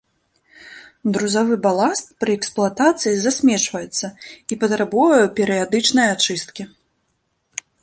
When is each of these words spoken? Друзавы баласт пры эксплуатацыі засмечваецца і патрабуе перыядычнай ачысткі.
Друзавы 1.17 1.57
баласт 1.65 2.05
пры 2.23 2.31
эксплуатацыі 2.37 3.13
засмечваецца 3.27 4.07
і 4.55 4.59
патрабуе 4.65 5.21
перыядычнай 5.39 6.07
ачысткі. 6.17 6.63